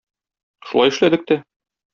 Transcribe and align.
Шулай 0.71 0.95
эшләдек 0.95 1.29
тә. 1.33 1.41